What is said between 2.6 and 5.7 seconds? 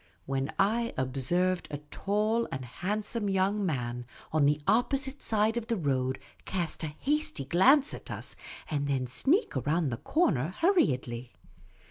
hand some young man on the opposite side of